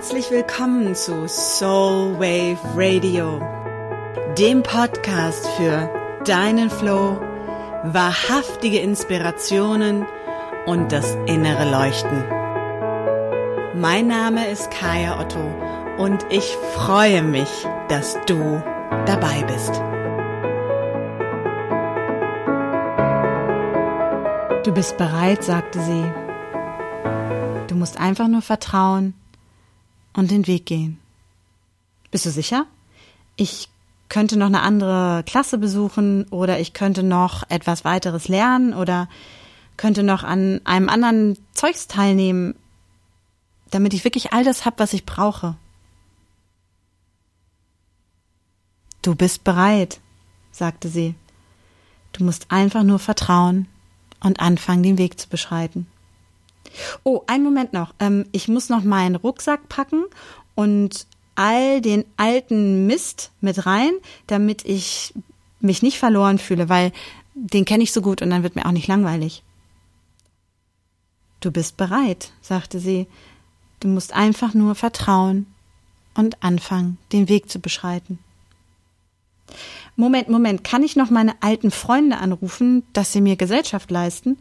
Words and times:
Herzlich 0.00 0.30
willkommen 0.30 0.94
zu 0.94 1.28
Soul 1.28 2.18
Wave 2.18 2.58
Radio, 2.74 3.38
dem 4.38 4.62
Podcast 4.62 5.46
für 5.58 5.90
deinen 6.24 6.70
Flow, 6.70 7.20
wahrhaftige 7.84 8.78
Inspirationen 8.78 10.06
und 10.64 10.90
das 10.90 11.18
innere 11.26 11.70
Leuchten. 11.70 12.24
Mein 13.78 14.06
Name 14.06 14.48
ist 14.48 14.70
Kaya 14.70 15.20
Otto 15.20 15.44
und 15.98 16.24
ich 16.30 16.56
freue 16.76 17.22
mich, 17.22 17.50
dass 17.90 18.16
du 18.24 18.62
dabei 19.04 19.44
bist. 19.44 19.82
Du 24.64 24.72
bist 24.72 24.96
bereit, 24.96 25.44
sagte 25.44 25.78
sie. 25.78 26.10
Du 27.68 27.74
musst 27.74 28.00
einfach 28.00 28.28
nur 28.28 28.40
vertrauen 28.40 29.19
und 30.12 30.30
den 30.30 30.46
Weg 30.46 30.66
gehen. 30.66 30.98
Bist 32.10 32.26
du 32.26 32.30
sicher? 32.30 32.66
Ich 33.36 33.68
könnte 34.08 34.36
noch 34.36 34.46
eine 34.46 34.62
andere 34.62 35.22
Klasse 35.24 35.56
besuchen 35.56 36.24
oder 36.30 36.58
ich 36.58 36.72
könnte 36.72 37.02
noch 37.02 37.48
etwas 37.48 37.84
weiteres 37.84 38.28
lernen 38.28 38.74
oder 38.74 39.08
könnte 39.76 40.02
noch 40.02 40.24
an 40.24 40.60
einem 40.64 40.88
anderen 40.88 41.38
Zeugs 41.54 41.86
teilnehmen, 41.86 42.54
damit 43.70 43.94
ich 43.94 44.04
wirklich 44.04 44.32
all 44.32 44.44
das 44.44 44.66
habe, 44.66 44.78
was 44.78 44.92
ich 44.92 45.06
brauche. 45.06 45.56
Du 49.00 49.14
bist 49.14 49.44
bereit, 49.44 50.00
sagte 50.50 50.88
sie. 50.88 51.14
Du 52.12 52.24
musst 52.24 52.50
einfach 52.50 52.82
nur 52.82 52.98
vertrauen 52.98 53.68
und 54.20 54.40
anfangen, 54.40 54.82
den 54.82 54.98
Weg 54.98 55.18
zu 55.18 55.28
beschreiten. 55.28 55.86
Oh, 57.04 57.22
einen 57.26 57.44
Moment 57.44 57.72
noch. 57.72 57.94
Ähm, 57.98 58.26
ich 58.32 58.48
muss 58.48 58.68
noch 58.68 58.82
meinen 58.82 59.16
Rucksack 59.16 59.68
packen 59.68 60.04
und 60.54 61.06
all 61.34 61.80
den 61.80 62.04
alten 62.16 62.86
Mist 62.86 63.32
mit 63.40 63.66
rein, 63.66 63.92
damit 64.26 64.64
ich 64.64 65.14
mich 65.60 65.82
nicht 65.82 65.98
verloren 65.98 66.38
fühle, 66.38 66.68
weil 66.68 66.92
den 67.34 67.64
kenne 67.64 67.82
ich 67.82 67.92
so 67.92 68.02
gut 68.02 68.22
und 68.22 68.30
dann 68.30 68.42
wird 68.42 68.56
mir 68.56 68.66
auch 68.66 68.72
nicht 68.72 68.88
langweilig. 68.88 69.42
Du 71.40 71.50
bist 71.50 71.76
bereit, 71.76 72.32
sagte 72.42 72.80
sie. 72.80 73.06
Du 73.80 73.88
musst 73.88 74.12
einfach 74.12 74.52
nur 74.52 74.74
vertrauen 74.74 75.46
und 76.14 76.42
anfangen, 76.42 76.98
den 77.12 77.28
Weg 77.28 77.50
zu 77.50 77.60
beschreiten. 77.60 78.18
Moment, 79.96 80.28
Moment, 80.28 80.64
kann 80.64 80.82
ich 80.82 80.96
noch 80.96 81.10
meine 81.10 81.34
alten 81.42 81.70
Freunde 81.70 82.18
anrufen, 82.18 82.84
dass 82.92 83.12
sie 83.12 83.20
mir 83.20 83.36
Gesellschaft 83.36 83.90
leisten? 83.90 84.38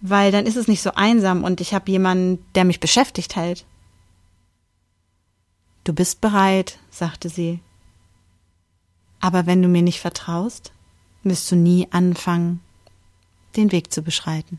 Weil 0.00 0.32
dann 0.32 0.46
ist 0.46 0.56
es 0.56 0.68
nicht 0.68 0.82
so 0.82 0.92
einsam 0.94 1.44
und 1.44 1.60
ich 1.60 1.74
habe 1.74 1.90
jemanden, 1.90 2.44
der 2.54 2.64
mich 2.64 2.80
beschäftigt 2.80 3.36
hält. 3.36 3.64
Du 5.84 5.92
bist 5.92 6.20
bereit, 6.20 6.78
sagte 6.90 7.28
sie. 7.28 7.60
Aber 9.20 9.46
wenn 9.46 9.62
du 9.62 9.68
mir 9.68 9.82
nicht 9.82 10.00
vertraust, 10.00 10.72
wirst 11.22 11.50
du 11.50 11.56
nie 11.56 11.88
anfangen, 11.90 12.60
den 13.56 13.72
Weg 13.72 13.92
zu 13.92 14.02
beschreiten. 14.02 14.58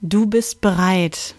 Du 0.00 0.26
bist 0.26 0.60
bereit. 0.60 1.34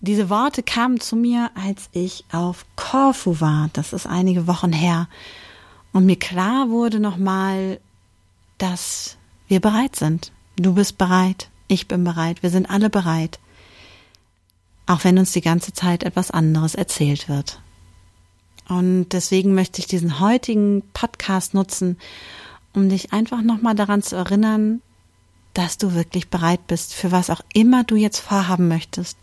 Diese 0.00 0.30
Worte 0.30 0.62
kamen 0.62 0.98
zu 0.98 1.14
mir, 1.14 1.50
als 1.54 1.90
ich 1.92 2.24
auf 2.32 2.64
Korfu 2.74 3.40
war. 3.40 3.68
Das 3.74 3.92
ist 3.92 4.06
einige 4.06 4.46
Wochen 4.46 4.72
her. 4.72 5.08
Und 5.92 6.06
mir 6.06 6.18
klar 6.18 6.70
wurde 6.70 6.98
nochmal, 6.98 7.80
dass 8.60 9.16
wir 9.48 9.60
bereit 9.60 9.96
sind. 9.96 10.32
Du 10.56 10.74
bist 10.74 10.98
bereit, 10.98 11.48
ich 11.66 11.88
bin 11.88 12.04
bereit, 12.04 12.42
wir 12.42 12.50
sind 12.50 12.68
alle 12.70 12.90
bereit. 12.90 13.40
Auch 14.86 15.04
wenn 15.04 15.18
uns 15.18 15.32
die 15.32 15.40
ganze 15.40 15.72
Zeit 15.72 16.02
etwas 16.02 16.30
anderes 16.30 16.74
erzählt 16.74 17.28
wird. 17.28 17.60
Und 18.68 19.08
deswegen 19.10 19.54
möchte 19.54 19.80
ich 19.80 19.86
diesen 19.86 20.20
heutigen 20.20 20.82
Podcast 20.92 21.54
nutzen, 21.54 21.98
um 22.74 22.88
dich 22.88 23.12
einfach 23.12 23.42
nochmal 23.42 23.74
daran 23.74 24.02
zu 24.02 24.14
erinnern, 24.14 24.82
dass 25.54 25.78
du 25.78 25.94
wirklich 25.94 26.28
bereit 26.28 26.66
bist, 26.68 26.94
für 26.94 27.10
was 27.10 27.30
auch 27.30 27.40
immer 27.52 27.82
du 27.82 27.96
jetzt 27.96 28.20
vorhaben 28.20 28.68
möchtest, 28.68 29.18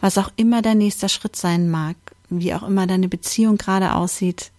was 0.00 0.18
auch 0.18 0.30
immer 0.36 0.62
dein 0.62 0.78
nächster 0.78 1.08
Schritt 1.08 1.34
sein 1.34 1.70
mag, 1.70 1.96
wie 2.28 2.54
auch 2.54 2.62
immer 2.62 2.86
deine 2.86 3.08
Beziehung 3.08 3.56
gerade 3.56 3.94
aussieht, 3.94 4.52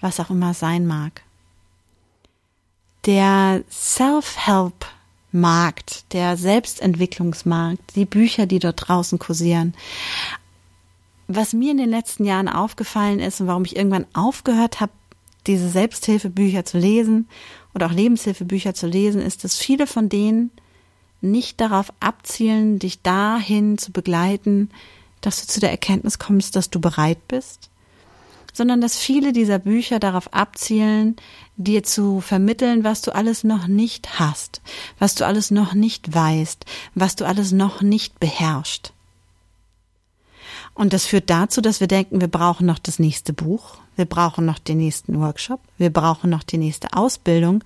was 0.00 0.20
auch 0.20 0.30
immer 0.30 0.54
sein 0.54 0.86
mag 0.86 1.22
der 3.06 3.64
Self-Help-Markt, 3.70 6.12
der 6.12 6.36
Selbstentwicklungsmarkt, 6.36 7.96
die 7.96 8.04
Bücher, 8.04 8.46
die 8.46 8.58
dort 8.58 8.88
draußen 8.88 9.18
kursieren. 9.18 9.74
Was 11.28 11.52
mir 11.52 11.72
in 11.72 11.78
den 11.78 11.88
letzten 11.88 12.24
Jahren 12.24 12.48
aufgefallen 12.48 13.20
ist 13.20 13.40
und 13.40 13.46
warum 13.46 13.64
ich 13.64 13.76
irgendwann 13.76 14.06
aufgehört 14.12 14.80
habe, 14.80 14.92
diese 15.46 15.68
Selbsthilfebücher 15.68 16.64
zu 16.64 16.78
lesen 16.78 17.28
oder 17.74 17.86
auch 17.86 17.92
Lebenshilfebücher 17.92 18.74
zu 18.74 18.86
lesen, 18.86 19.20
ist, 19.20 19.44
dass 19.44 19.56
viele 19.56 19.86
von 19.86 20.08
denen 20.08 20.50
nicht 21.20 21.60
darauf 21.60 21.92
abzielen, 22.00 22.78
dich 22.78 23.02
dahin 23.02 23.78
zu 23.78 23.92
begleiten, 23.92 24.70
dass 25.20 25.40
du 25.40 25.52
zu 25.52 25.60
der 25.60 25.70
Erkenntnis 25.70 26.18
kommst, 26.18 26.56
dass 26.56 26.70
du 26.70 26.80
bereit 26.80 27.28
bist, 27.28 27.70
sondern 28.52 28.80
dass 28.80 28.98
viele 28.98 29.32
dieser 29.32 29.58
Bücher 29.58 29.98
darauf 29.98 30.32
abzielen, 30.32 31.16
dir 31.56 31.82
zu 31.82 32.20
vermitteln, 32.20 32.84
was 32.84 33.02
du 33.02 33.14
alles 33.14 33.44
noch 33.44 33.66
nicht 33.66 34.18
hast, 34.18 34.60
was 34.98 35.14
du 35.14 35.26
alles 35.26 35.50
noch 35.50 35.74
nicht 35.74 36.14
weißt, 36.14 36.64
was 36.94 37.16
du 37.16 37.24
alles 37.26 37.52
noch 37.52 37.82
nicht 37.82 38.20
beherrschst. 38.20 38.92
Und 40.74 40.92
das 40.92 41.04
führt 41.04 41.28
dazu, 41.28 41.60
dass 41.60 41.80
wir 41.80 41.86
denken, 41.86 42.20
wir 42.20 42.28
brauchen 42.28 42.66
noch 42.66 42.78
das 42.78 42.98
nächste 42.98 43.32
Buch, 43.32 43.76
wir 43.96 44.06
brauchen 44.06 44.46
noch 44.46 44.58
den 44.58 44.78
nächsten 44.78 45.20
Workshop, 45.20 45.60
wir 45.76 45.90
brauchen 45.90 46.30
noch 46.30 46.42
die 46.42 46.56
nächste 46.56 46.94
Ausbildung, 46.94 47.62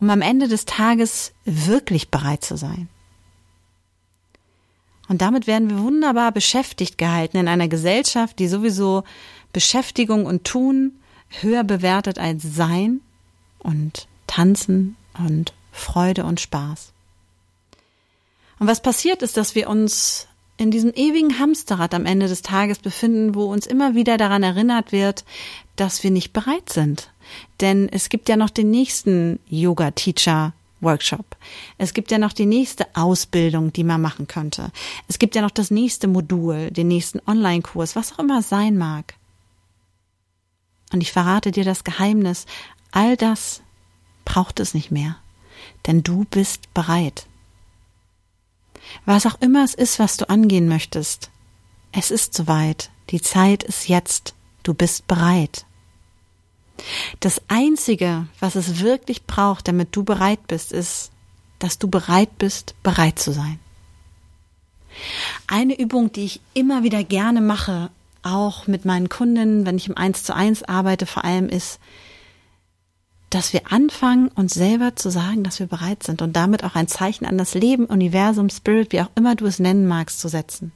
um 0.00 0.08
am 0.08 0.22
Ende 0.22 0.48
des 0.48 0.64
Tages 0.64 1.32
wirklich 1.44 2.10
bereit 2.10 2.44
zu 2.44 2.56
sein. 2.56 2.88
Und 5.08 5.22
damit 5.22 5.46
werden 5.46 5.70
wir 5.70 5.78
wunderbar 5.78 6.32
beschäftigt 6.32 6.98
gehalten 6.98 7.36
in 7.36 7.46
einer 7.46 7.68
Gesellschaft, 7.68 8.38
die 8.38 8.48
sowieso 8.48 9.04
Beschäftigung 9.52 10.26
und 10.26 10.44
Tun 10.44 10.92
höher 11.40 11.64
bewertet 11.64 12.18
als 12.18 12.42
Sein 12.42 13.00
und 13.58 14.06
Tanzen 14.26 14.96
und 15.18 15.52
Freude 15.72 16.24
und 16.24 16.40
Spaß. 16.40 16.92
Und 18.58 18.66
was 18.66 18.80
passiert 18.80 19.22
ist, 19.22 19.36
dass 19.36 19.54
wir 19.54 19.68
uns 19.68 20.28
in 20.56 20.70
diesem 20.70 20.92
ewigen 20.94 21.38
Hamsterrad 21.38 21.92
am 21.92 22.06
Ende 22.06 22.28
des 22.28 22.42
Tages 22.42 22.78
befinden, 22.78 23.34
wo 23.34 23.44
uns 23.44 23.66
immer 23.66 23.94
wieder 23.94 24.16
daran 24.16 24.42
erinnert 24.42 24.92
wird, 24.92 25.24
dass 25.76 26.02
wir 26.02 26.10
nicht 26.10 26.32
bereit 26.32 26.70
sind. 26.70 27.10
Denn 27.60 27.88
es 27.90 28.08
gibt 28.08 28.28
ja 28.28 28.36
noch 28.36 28.50
den 28.50 28.70
nächsten 28.70 29.38
Yoga-Teacher 29.48 30.54
Workshop. 30.80 31.36
Es 31.78 31.94
gibt 31.94 32.10
ja 32.10 32.18
noch 32.18 32.32
die 32.32 32.46
nächste 32.46 32.86
Ausbildung, 32.94 33.72
die 33.72 33.84
man 33.84 34.00
machen 34.00 34.26
könnte. 34.26 34.70
Es 35.08 35.18
gibt 35.18 35.34
ja 35.34 35.42
noch 35.42 35.50
das 35.50 35.70
nächste 35.70 36.06
Modul, 36.06 36.70
den 36.70 36.88
nächsten 36.88 37.20
Online-Kurs, 37.26 37.96
was 37.96 38.12
auch 38.12 38.18
immer 38.18 38.42
sein 38.42 38.76
mag. 38.76 39.14
Und 40.92 41.00
ich 41.00 41.12
verrate 41.12 41.50
dir 41.50 41.64
das 41.64 41.84
Geheimnis, 41.84 42.46
all 42.92 43.16
das 43.16 43.62
braucht 44.24 44.60
es 44.60 44.74
nicht 44.74 44.90
mehr, 44.90 45.16
denn 45.86 46.02
du 46.02 46.24
bist 46.24 46.72
bereit. 46.74 47.26
Was 49.04 49.26
auch 49.26 49.40
immer 49.40 49.64
es 49.64 49.74
ist, 49.74 49.98
was 49.98 50.16
du 50.16 50.28
angehen 50.28 50.68
möchtest, 50.68 51.30
es 51.92 52.10
ist 52.10 52.34
soweit, 52.34 52.90
die 53.10 53.20
Zeit 53.20 53.62
ist 53.62 53.88
jetzt, 53.88 54.34
du 54.62 54.74
bist 54.74 55.06
bereit. 55.06 55.64
Das 57.20 57.40
Einzige, 57.48 58.28
was 58.38 58.54
es 58.54 58.80
wirklich 58.80 59.24
braucht, 59.24 59.68
damit 59.68 59.96
du 59.96 60.04
bereit 60.04 60.46
bist, 60.46 60.72
ist, 60.72 61.10
dass 61.58 61.78
du 61.78 61.88
bereit 61.88 62.36
bist, 62.38 62.74
bereit 62.82 63.18
zu 63.18 63.32
sein. 63.32 63.58
Eine 65.46 65.78
Übung, 65.78 66.12
die 66.12 66.24
ich 66.24 66.40
immer 66.54 66.82
wieder 66.82 67.02
gerne 67.04 67.40
mache, 67.40 67.90
auch 68.26 68.66
mit 68.66 68.84
meinen 68.84 69.08
Kundinnen, 69.08 69.66
wenn 69.66 69.76
ich 69.76 69.88
im 69.88 69.96
Eins 69.96 70.22
zu 70.22 70.34
eins 70.34 70.62
arbeite, 70.62 71.06
vor 71.06 71.24
allem 71.24 71.48
ist, 71.48 71.78
dass 73.30 73.52
wir 73.52 73.72
anfangen, 73.72 74.28
uns 74.28 74.54
selber 74.54 74.94
zu 74.96 75.10
sagen, 75.10 75.42
dass 75.42 75.58
wir 75.58 75.66
bereit 75.66 76.02
sind 76.02 76.22
und 76.22 76.34
damit 76.34 76.64
auch 76.64 76.74
ein 76.74 76.88
Zeichen 76.88 77.26
an 77.26 77.38
das 77.38 77.54
Leben, 77.54 77.86
Universum, 77.86 78.48
Spirit, 78.50 78.92
wie 78.92 79.00
auch 79.00 79.10
immer 79.14 79.34
du 79.34 79.46
es 79.46 79.58
nennen 79.58 79.86
magst, 79.86 80.20
zu 80.20 80.28
setzen. 80.28 80.72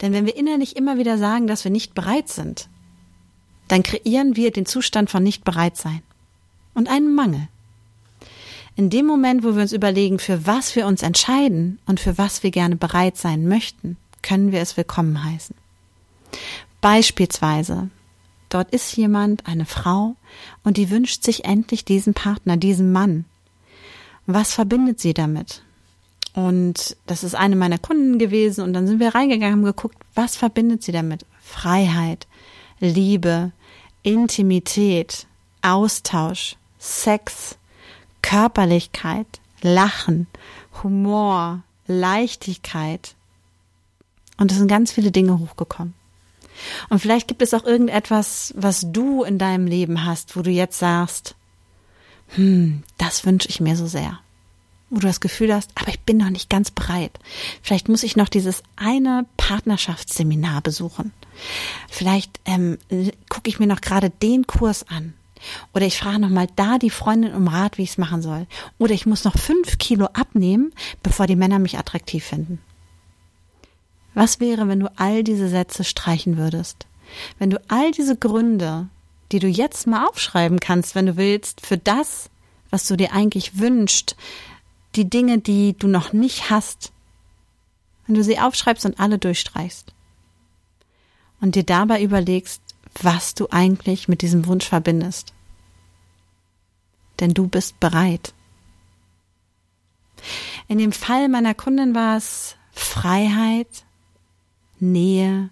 Denn 0.00 0.12
wenn 0.12 0.26
wir 0.26 0.36
innerlich 0.36 0.76
immer 0.76 0.98
wieder 0.98 1.18
sagen, 1.18 1.46
dass 1.46 1.64
wir 1.64 1.70
nicht 1.70 1.94
bereit 1.94 2.28
sind, 2.28 2.68
dann 3.68 3.82
kreieren 3.82 4.36
wir 4.36 4.50
den 4.50 4.66
Zustand 4.66 5.10
von 5.10 5.22
nicht 5.22 5.44
bereit 5.44 5.76
sein 5.76 6.02
und 6.74 6.88
einen 6.88 7.14
Mangel. 7.14 7.48
In 8.76 8.88
dem 8.88 9.04
Moment, 9.04 9.44
wo 9.44 9.54
wir 9.54 9.62
uns 9.62 9.72
überlegen, 9.72 10.18
für 10.18 10.46
was 10.46 10.74
wir 10.74 10.86
uns 10.86 11.02
entscheiden 11.02 11.78
und 11.86 12.00
für 12.00 12.18
was 12.18 12.42
wir 12.42 12.50
gerne 12.50 12.76
bereit 12.76 13.16
sein 13.16 13.46
möchten, 13.46 13.96
können 14.22 14.52
wir 14.52 14.60
es 14.60 14.76
willkommen 14.76 15.22
heißen. 15.22 15.54
Beispielsweise, 16.80 17.90
dort 18.48 18.70
ist 18.70 18.96
jemand, 18.96 19.46
eine 19.46 19.66
Frau, 19.66 20.16
und 20.64 20.76
die 20.76 20.90
wünscht 20.90 21.24
sich 21.24 21.44
endlich 21.44 21.84
diesen 21.84 22.14
Partner, 22.14 22.56
diesen 22.56 22.92
Mann. 22.92 23.24
Was 24.26 24.54
verbindet 24.54 25.00
sie 25.00 25.14
damit? 25.14 25.62
Und 26.34 26.96
das 27.06 27.24
ist 27.24 27.34
eine 27.34 27.56
meiner 27.56 27.78
Kunden 27.78 28.18
gewesen. 28.18 28.62
Und 28.62 28.72
dann 28.72 28.86
sind 28.86 29.00
wir 29.00 29.14
reingegangen, 29.14 29.52
haben 29.52 29.64
geguckt, 29.64 29.96
was 30.14 30.36
verbindet 30.36 30.82
sie 30.82 30.92
damit? 30.92 31.26
Freiheit, 31.42 32.26
Liebe, 32.78 33.52
Intimität, 34.02 35.26
Austausch, 35.62 36.56
Sex, 36.78 37.56
Körperlichkeit, 38.22 39.26
Lachen, 39.62 40.26
Humor, 40.82 41.62
Leichtigkeit. 41.86 43.14
Und 44.38 44.52
es 44.52 44.58
sind 44.58 44.68
ganz 44.68 44.92
viele 44.92 45.10
Dinge 45.10 45.38
hochgekommen. 45.38 45.94
Und 46.88 47.00
vielleicht 47.00 47.28
gibt 47.28 47.42
es 47.42 47.54
auch 47.54 47.64
irgendetwas, 47.64 48.52
was 48.56 48.86
du 48.92 49.22
in 49.24 49.38
deinem 49.38 49.66
Leben 49.66 50.04
hast, 50.04 50.36
wo 50.36 50.42
du 50.42 50.50
jetzt 50.50 50.78
sagst, 50.78 51.34
hm, 52.34 52.82
das 52.98 53.24
wünsche 53.24 53.48
ich 53.48 53.60
mir 53.60 53.76
so 53.76 53.86
sehr. 53.86 54.20
Wo 54.88 54.98
du 54.98 55.06
das 55.06 55.20
Gefühl 55.20 55.54
hast, 55.54 55.70
aber 55.76 55.88
ich 55.88 56.00
bin 56.00 56.16
noch 56.16 56.30
nicht 56.30 56.50
ganz 56.50 56.70
bereit. 56.70 57.18
Vielleicht 57.62 57.88
muss 57.88 58.02
ich 58.02 58.16
noch 58.16 58.28
dieses 58.28 58.62
eine 58.76 59.26
Partnerschaftsseminar 59.36 60.62
besuchen. 60.62 61.12
Vielleicht 61.88 62.40
ähm, 62.44 62.78
gucke 63.28 63.48
ich 63.48 63.60
mir 63.60 63.66
noch 63.66 63.80
gerade 63.80 64.10
den 64.10 64.46
Kurs 64.46 64.86
an. 64.88 65.14
Oder 65.72 65.86
ich 65.86 65.98
frage 65.98 66.18
nochmal 66.18 66.48
da 66.56 66.78
die 66.78 66.90
Freundin 66.90 67.34
um 67.34 67.48
Rat, 67.48 67.78
wie 67.78 67.82
ich 67.82 67.90
es 67.90 67.98
machen 67.98 68.20
soll. 68.20 68.46
Oder 68.78 68.92
ich 68.92 69.06
muss 69.06 69.24
noch 69.24 69.38
fünf 69.38 69.78
Kilo 69.78 70.06
abnehmen, 70.12 70.72
bevor 71.02 71.26
die 71.26 71.36
Männer 71.36 71.58
mich 71.58 71.78
attraktiv 71.78 72.24
finden. 72.24 72.58
Was 74.14 74.40
wäre, 74.40 74.68
wenn 74.68 74.80
du 74.80 74.90
all 74.96 75.22
diese 75.22 75.48
Sätze 75.48 75.84
streichen 75.84 76.36
würdest? 76.36 76.86
Wenn 77.38 77.50
du 77.50 77.60
all 77.68 77.90
diese 77.90 78.16
Gründe, 78.16 78.88
die 79.32 79.38
du 79.38 79.48
jetzt 79.48 79.86
mal 79.86 80.06
aufschreiben 80.06 80.60
kannst, 80.60 80.94
wenn 80.94 81.06
du 81.06 81.16
willst, 81.16 81.64
für 81.64 81.78
das, 81.78 82.30
was 82.70 82.86
du 82.86 82.96
dir 82.96 83.12
eigentlich 83.12 83.58
wünschst, 83.58 84.16
die 84.96 85.08
Dinge, 85.08 85.38
die 85.38 85.76
du 85.78 85.86
noch 85.86 86.12
nicht 86.12 86.50
hast, 86.50 86.92
wenn 88.06 88.16
du 88.16 88.24
sie 88.24 88.38
aufschreibst 88.38 88.86
und 88.86 88.98
alle 88.98 89.18
durchstreichst 89.18 89.92
und 91.40 91.54
dir 91.54 91.64
dabei 91.64 92.02
überlegst, 92.02 92.62
was 93.00 93.34
du 93.34 93.48
eigentlich 93.50 94.08
mit 94.08 94.22
diesem 94.22 94.46
Wunsch 94.46 94.66
verbindest. 94.66 95.32
Denn 97.20 97.34
du 97.34 97.46
bist 97.46 97.78
bereit. 97.78 98.34
In 100.68 100.78
dem 100.78 100.92
Fall 100.92 101.28
meiner 101.28 101.54
Kundin 101.54 101.94
war 101.94 102.16
es 102.16 102.56
Freiheit, 102.72 103.84
Nähe 104.80 105.50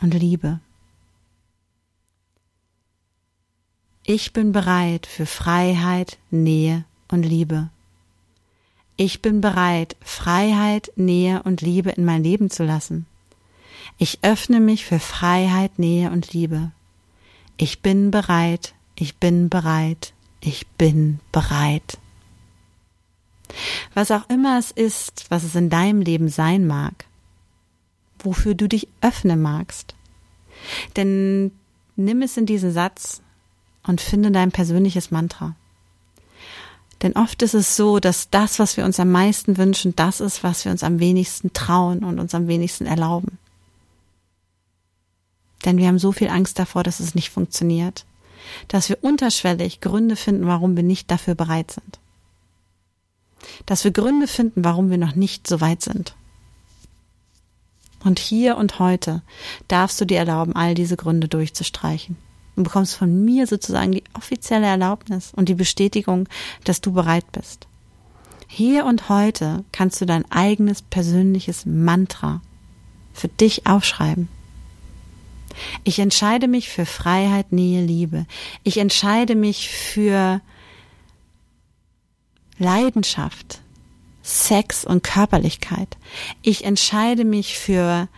und 0.00 0.14
Liebe. 0.14 0.60
Ich 4.02 4.32
bin 4.32 4.52
bereit 4.52 5.06
für 5.06 5.26
Freiheit, 5.26 6.16
Nähe 6.30 6.86
und 7.08 7.24
Liebe. 7.24 7.68
Ich 8.96 9.20
bin 9.20 9.42
bereit, 9.42 9.96
Freiheit, 10.00 10.90
Nähe 10.96 11.42
und 11.42 11.60
Liebe 11.60 11.90
in 11.90 12.06
mein 12.06 12.22
Leben 12.22 12.48
zu 12.48 12.64
lassen. 12.64 13.06
Ich 13.98 14.20
öffne 14.22 14.60
mich 14.60 14.86
für 14.86 14.98
Freiheit, 14.98 15.78
Nähe 15.78 16.10
und 16.10 16.32
Liebe. 16.32 16.72
Ich 17.58 17.82
bin 17.82 18.10
bereit, 18.10 18.74
ich 18.94 19.16
bin 19.16 19.50
bereit, 19.50 20.14
ich 20.40 20.66
bin 20.66 21.20
bereit. 21.30 21.98
Was 23.92 24.10
auch 24.10 24.28
immer 24.30 24.58
es 24.58 24.70
ist, 24.70 25.26
was 25.28 25.44
es 25.44 25.54
in 25.54 25.68
deinem 25.68 26.00
Leben 26.00 26.28
sein 26.28 26.66
mag, 26.66 27.07
wofür 28.20 28.54
du 28.54 28.68
dich 28.68 28.88
öffnen 29.00 29.40
magst. 29.40 29.94
Denn 30.96 31.52
nimm 31.96 32.22
es 32.22 32.36
in 32.36 32.46
diesen 32.46 32.72
Satz 32.72 33.22
und 33.86 34.00
finde 34.00 34.30
dein 34.30 34.52
persönliches 34.52 35.10
Mantra. 35.10 35.54
Denn 37.02 37.12
oft 37.14 37.42
ist 37.42 37.54
es 37.54 37.76
so, 37.76 38.00
dass 38.00 38.30
das, 38.30 38.58
was 38.58 38.76
wir 38.76 38.84
uns 38.84 38.98
am 38.98 39.10
meisten 39.10 39.56
wünschen, 39.56 39.94
das 39.94 40.20
ist, 40.20 40.42
was 40.42 40.64
wir 40.64 40.72
uns 40.72 40.82
am 40.82 40.98
wenigsten 40.98 41.52
trauen 41.52 42.02
und 42.02 42.18
uns 42.18 42.34
am 42.34 42.48
wenigsten 42.48 42.86
erlauben. 42.86 43.38
Denn 45.64 45.78
wir 45.78 45.86
haben 45.86 45.98
so 45.98 46.12
viel 46.12 46.28
Angst 46.28 46.58
davor, 46.58 46.82
dass 46.82 47.00
es 47.00 47.14
nicht 47.14 47.30
funktioniert, 47.30 48.04
dass 48.68 48.88
wir 48.88 48.98
unterschwellig 49.02 49.80
Gründe 49.80 50.16
finden, 50.16 50.46
warum 50.46 50.76
wir 50.76 50.82
nicht 50.82 51.10
dafür 51.10 51.34
bereit 51.34 51.72
sind. 51.72 51.98
Dass 53.66 53.84
wir 53.84 53.90
Gründe 53.92 54.26
finden, 54.26 54.64
warum 54.64 54.90
wir 54.90 54.98
noch 54.98 55.14
nicht 55.14 55.46
so 55.46 55.60
weit 55.60 55.82
sind. 55.82 56.14
Und 58.04 58.18
hier 58.18 58.56
und 58.56 58.78
heute 58.78 59.22
darfst 59.66 60.00
du 60.00 60.04
dir 60.04 60.18
erlauben, 60.18 60.54
all 60.54 60.74
diese 60.74 60.96
Gründe 60.96 61.28
durchzustreichen. 61.28 62.16
Du 62.56 62.62
bekommst 62.62 62.96
von 62.96 63.24
mir 63.24 63.46
sozusagen 63.46 63.92
die 63.92 64.04
offizielle 64.14 64.66
Erlaubnis 64.66 65.32
und 65.34 65.48
die 65.48 65.54
Bestätigung, 65.54 66.28
dass 66.64 66.80
du 66.80 66.92
bereit 66.92 67.30
bist. 67.32 67.68
Hier 68.48 68.84
und 68.84 69.08
heute 69.08 69.64
kannst 69.72 70.00
du 70.00 70.06
dein 70.06 70.28
eigenes 70.30 70.82
persönliches 70.82 71.66
Mantra 71.66 72.40
für 73.12 73.28
dich 73.28 73.66
aufschreiben. 73.66 74.28
Ich 75.84 75.98
entscheide 75.98 76.48
mich 76.48 76.68
für 76.68 76.86
Freiheit, 76.86 77.52
Nähe, 77.52 77.84
Liebe. 77.84 78.26
Ich 78.64 78.78
entscheide 78.78 79.34
mich 79.34 79.68
für 79.68 80.40
Leidenschaft, 82.58 83.60
Sex 84.28 84.84
und 84.84 85.02
Körperlichkeit. 85.02 85.96
Ich 86.42 86.64
entscheide 86.64 87.24
mich 87.24 87.58
für 87.58 88.08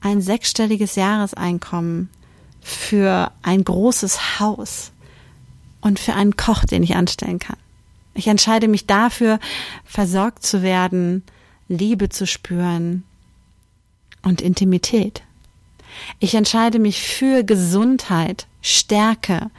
ein 0.00 0.20
sechsstelliges 0.20 0.94
Jahreseinkommen, 0.94 2.10
für 2.60 3.32
ein 3.42 3.64
großes 3.64 4.40
Haus 4.40 4.92
und 5.80 5.98
für 5.98 6.12
einen 6.12 6.36
Koch, 6.36 6.64
den 6.64 6.82
ich 6.82 6.96
anstellen 6.96 7.38
kann. 7.38 7.56
Ich 8.12 8.26
entscheide 8.26 8.68
mich 8.68 8.86
dafür, 8.86 9.38
versorgt 9.84 10.44
zu 10.44 10.62
werden, 10.62 11.22
Liebe 11.68 12.10
zu 12.10 12.26
spüren 12.26 13.04
und 14.22 14.42
Intimität. 14.42 15.22
Ich 16.18 16.34
entscheide 16.34 16.78
mich 16.78 17.00
für 17.00 17.42
Gesundheit, 17.42 18.46
Stärke 18.60 19.50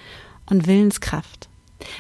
und 0.46 0.68
Willenskraft. 0.68 1.50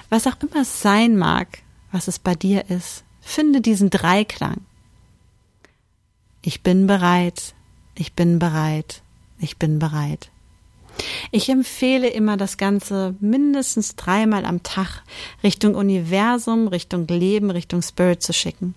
Was 0.10 0.28
auch 0.28 0.36
immer 0.42 0.62
es 0.62 0.82
sein 0.82 1.18
mag, 1.18 1.60
was 1.92 2.08
es 2.08 2.20
bei 2.20 2.36
dir 2.36 2.70
ist, 2.70 3.04
Finde 3.30 3.62
diesen 3.62 3.92
Dreiklang. 3.92 4.58
Ich 6.42 6.64
bin 6.64 6.88
bereit, 6.88 7.54
ich 7.94 8.14
bin 8.14 8.40
bereit, 8.40 9.04
ich 9.38 9.58
bin 9.58 9.78
bereit. 9.78 10.32
Ich 11.30 11.48
empfehle 11.48 12.10
immer 12.10 12.38
das 12.38 12.58
Ganze 12.58 13.14
mindestens 13.20 13.96
dreimal 13.96 14.46
am 14.46 14.64
Tag 14.64 15.04
Richtung 15.44 15.76
Universum, 15.76 16.68
Richtung 16.68 17.06
Leben, 17.06 17.52
Richtung 17.52 17.84
Spirit 17.84 18.24
zu 18.24 18.34
schicken 18.34 18.74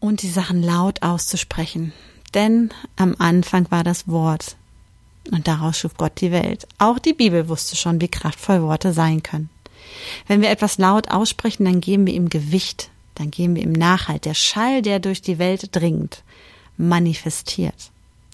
und 0.00 0.22
die 0.22 0.28
Sachen 0.28 0.60
laut 0.60 1.04
auszusprechen. 1.04 1.92
Denn 2.34 2.70
am 2.96 3.14
Anfang 3.20 3.70
war 3.70 3.84
das 3.84 4.08
Wort 4.08 4.56
und 5.30 5.46
daraus 5.46 5.78
schuf 5.78 5.94
Gott 5.96 6.20
die 6.20 6.32
Welt. 6.32 6.66
Auch 6.78 6.98
die 6.98 7.14
Bibel 7.14 7.48
wusste 7.48 7.76
schon, 7.76 8.00
wie 8.00 8.08
kraftvoll 8.08 8.62
Worte 8.62 8.92
sein 8.92 9.22
können. 9.22 9.48
Wenn 10.26 10.42
wir 10.42 10.50
etwas 10.50 10.78
laut 10.78 11.12
aussprechen, 11.12 11.66
dann 11.66 11.80
geben 11.80 12.04
wir 12.04 12.12
ihm 12.12 12.30
Gewicht, 12.30 12.90
dann 13.16 13.30
gehen 13.30 13.54
wir 13.54 13.62
im 13.62 13.72
Nachhalt. 13.72 14.24
Der 14.24 14.34
Schall, 14.34 14.82
der 14.82 15.00
durch 15.00 15.20
die 15.22 15.38
Welt 15.38 15.74
dringt, 15.74 16.22
manifestiert. 16.76 17.90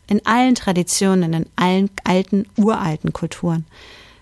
In 0.07 0.25
allen 0.27 0.55
Traditionen, 0.55 1.33
in 1.33 1.47
allen 1.57 1.91
alten, 2.05 2.47
uralten 2.57 3.13
Kulturen 3.13 3.65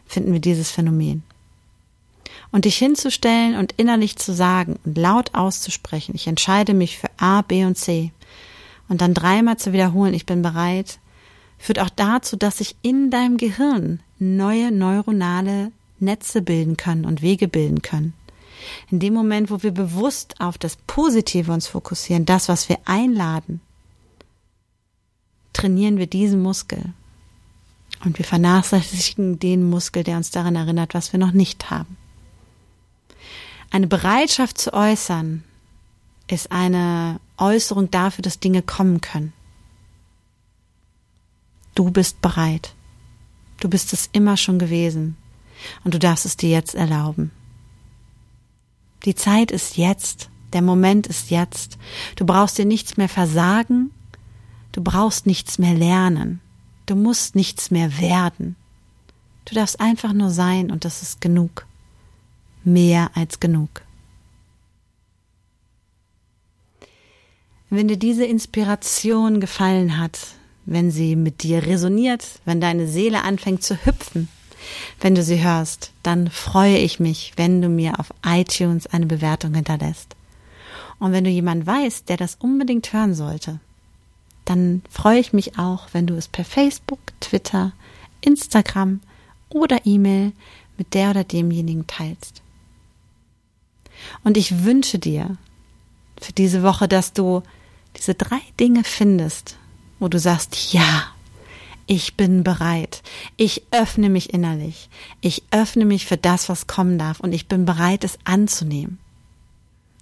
finden 0.06 0.32
wir 0.32 0.40
dieses 0.40 0.70
Phänomen. 0.70 1.22
Und 2.52 2.64
dich 2.64 2.76
hinzustellen 2.76 3.56
und 3.56 3.72
innerlich 3.76 4.16
zu 4.16 4.32
sagen 4.32 4.78
und 4.84 4.98
laut 4.98 5.34
auszusprechen, 5.34 6.14
ich 6.14 6.26
entscheide 6.26 6.74
mich 6.74 6.98
für 6.98 7.08
A, 7.16 7.42
B 7.42 7.64
und 7.64 7.76
C, 7.76 8.12
und 8.88 9.00
dann 9.00 9.14
dreimal 9.14 9.56
zu 9.56 9.72
wiederholen, 9.72 10.14
ich 10.14 10.26
bin 10.26 10.42
bereit, 10.42 10.98
führt 11.58 11.78
auch 11.78 11.90
dazu, 11.90 12.36
dass 12.36 12.58
sich 12.58 12.74
in 12.82 13.10
deinem 13.10 13.36
Gehirn 13.36 14.00
neue 14.18 14.72
neuronale 14.72 15.70
Netze 16.00 16.42
bilden 16.42 16.76
können 16.76 17.04
und 17.04 17.22
Wege 17.22 17.46
bilden 17.46 17.82
können. 17.82 18.14
In 18.90 19.00
dem 19.00 19.14
Moment, 19.14 19.50
wo 19.50 19.62
wir 19.62 19.72
bewusst 19.72 20.34
auf 20.40 20.58
das 20.58 20.76
Positive 20.86 21.52
uns 21.52 21.66
fokussieren, 21.66 22.26
das, 22.26 22.48
was 22.48 22.68
wir 22.68 22.78
einladen, 22.84 23.60
trainieren 25.52 25.98
wir 25.98 26.06
diesen 26.06 26.42
Muskel. 26.42 26.92
Und 28.04 28.18
wir 28.18 28.24
vernachlässigen 28.24 29.38
den 29.38 29.68
Muskel, 29.68 30.04
der 30.04 30.16
uns 30.16 30.30
daran 30.30 30.56
erinnert, 30.56 30.94
was 30.94 31.12
wir 31.12 31.20
noch 31.20 31.32
nicht 31.32 31.70
haben. 31.70 31.96
Eine 33.70 33.86
Bereitschaft 33.86 34.58
zu 34.58 34.72
äußern 34.72 35.44
ist 36.28 36.50
eine 36.50 37.20
Äußerung 37.36 37.90
dafür, 37.90 38.22
dass 38.22 38.40
Dinge 38.40 38.62
kommen 38.62 39.00
können. 39.00 39.32
Du 41.74 41.90
bist 41.90 42.20
bereit. 42.20 42.74
Du 43.60 43.68
bist 43.68 43.92
es 43.92 44.08
immer 44.12 44.36
schon 44.36 44.58
gewesen. 44.58 45.16
Und 45.84 45.94
du 45.94 45.98
darfst 45.98 46.24
es 46.24 46.36
dir 46.36 46.50
jetzt 46.50 46.74
erlauben. 46.74 47.30
Die 49.04 49.14
Zeit 49.14 49.50
ist 49.50 49.76
jetzt, 49.76 50.30
der 50.52 50.62
Moment 50.62 51.06
ist 51.06 51.30
jetzt. 51.30 51.78
Du 52.16 52.26
brauchst 52.26 52.58
dir 52.58 52.64
nichts 52.64 52.96
mehr 52.96 53.08
versagen, 53.08 53.90
du 54.72 54.82
brauchst 54.82 55.26
nichts 55.26 55.58
mehr 55.58 55.74
lernen, 55.74 56.40
du 56.86 56.96
musst 56.96 57.34
nichts 57.34 57.70
mehr 57.70 57.98
werden. 57.98 58.56
Du 59.46 59.54
darfst 59.54 59.80
einfach 59.80 60.12
nur 60.12 60.30
sein 60.30 60.70
und 60.70 60.84
das 60.84 61.02
ist 61.02 61.20
genug. 61.20 61.66
Mehr 62.62 63.10
als 63.14 63.40
genug. 63.40 63.82
Wenn 67.70 67.88
dir 67.88 67.96
diese 67.96 68.24
Inspiration 68.24 69.40
gefallen 69.40 69.96
hat, 69.98 70.18
wenn 70.66 70.90
sie 70.90 71.16
mit 71.16 71.42
dir 71.42 71.66
resoniert, 71.66 72.40
wenn 72.44 72.60
deine 72.60 72.86
Seele 72.86 73.22
anfängt 73.22 73.62
zu 73.62 73.76
hüpfen, 73.86 74.28
wenn 75.00 75.14
du 75.14 75.22
sie 75.22 75.42
hörst, 75.42 75.92
dann 76.02 76.30
freue 76.30 76.78
ich 76.78 77.00
mich, 77.00 77.32
wenn 77.36 77.62
du 77.62 77.68
mir 77.68 77.98
auf 77.98 78.12
iTunes 78.24 78.86
eine 78.86 79.06
Bewertung 79.06 79.54
hinterlässt. 79.54 80.16
Und 80.98 81.12
wenn 81.12 81.24
du 81.24 81.30
jemand 81.30 81.66
weißt, 81.66 82.08
der 82.08 82.16
das 82.16 82.36
unbedingt 82.40 82.92
hören 82.92 83.14
sollte, 83.14 83.58
dann 84.44 84.82
freue 84.90 85.18
ich 85.18 85.32
mich 85.32 85.58
auch, 85.58 85.88
wenn 85.92 86.06
du 86.06 86.14
es 86.14 86.28
per 86.28 86.44
Facebook, 86.44 86.98
Twitter, 87.20 87.72
Instagram 88.20 89.00
oder 89.48 89.86
E-Mail 89.86 90.32
mit 90.76 90.94
der 90.94 91.10
oder 91.10 91.24
demjenigen 91.24 91.86
teilst. 91.86 92.42
Und 94.24 94.36
ich 94.36 94.64
wünsche 94.64 94.98
dir 94.98 95.36
für 96.20 96.32
diese 96.32 96.62
Woche, 96.62 96.88
dass 96.88 97.12
du 97.12 97.42
diese 97.96 98.14
drei 98.14 98.40
Dinge 98.58 98.84
findest, 98.84 99.56
wo 99.98 100.08
du 100.08 100.18
sagst, 100.18 100.72
ja, 100.72 101.08
ich 101.90 102.16
bin 102.16 102.44
bereit. 102.44 103.02
Ich 103.36 103.64
öffne 103.72 104.10
mich 104.10 104.32
innerlich. 104.32 104.88
Ich 105.20 105.42
öffne 105.50 105.84
mich 105.84 106.06
für 106.06 106.16
das, 106.16 106.48
was 106.48 106.68
kommen 106.68 107.00
darf 107.00 107.18
und 107.18 107.32
ich 107.32 107.48
bin 107.48 107.64
bereit, 107.64 108.04
es 108.04 108.16
anzunehmen. 108.22 109.00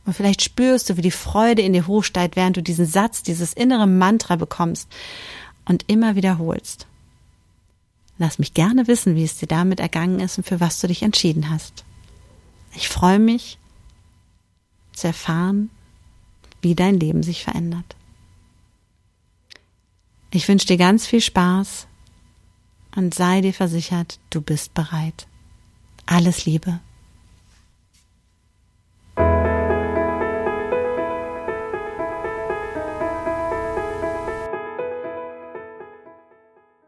Und 0.05 0.13
vielleicht 0.13 0.43
spürst 0.43 0.91
du, 0.91 0.99
wie 0.99 1.03
die 1.03 1.11
Freude 1.11 1.63
in 1.63 1.73
dir 1.73 1.87
hochsteigt, 1.87 2.37
während 2.37 2.59
du 2.59 2.63
diesen 2.63 2.85
Satz, 2.85 3.23
dieses 3.23 3.55
innere 3.55 3.87
Mantra 3.87 4.37
bekommst 4.37 4.87
und 5.65 5.85
immer 5.87 6.15
wiederholst. 6.15 6.87
Lass 8.19 8.39
mich 8.39 8.53
gerne 8.53 8.87
wissen, 8.87 9.15
wie 9.15 9.25
es 9.25 9.39
dir 9.39 9.49
damit 9.49 9.81
ergangen 9.81 10.21
ist 10.21 10.37
und 10.37 10.45
für 10.47 10.61
was 10.61 10.81
du 10.81 10.89
dich 10.89 11.03
entschieden 11.03 11.49
hast. 11.49 11.87
Ich 12.75 12.91
freue 12.91 13.19
mich 13.19 13.59
zu 14.93 15.07
erfahren, 15.07 15.71
wie 16.61 16.75
dein 16.75 17.01
Leben 17.01 17.23
sich 17.23 17.45
verändert. 17.45 17.97
Ich 20.39 20.47
wünsche 20.47 20.69
dir 20.69 20.77
ganz 20.77 21.05
viel 21.05 21.21
Spaß 21.21 21.89
und 22.95 23.13
sei 23.13 23.41
dir 23.41 23.53
versichert, 23.53 24.21
du 24.31 24.41
bist 24.41 24.73
bereit. 24.73 25.27
Alles 26.07 26.47
Liebe. 26.47 26.79